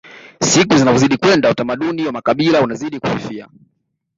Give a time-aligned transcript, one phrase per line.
[0.41, 3.47] siku zinavyozidi kwenda utamaduni wa makabila unazidi kufifia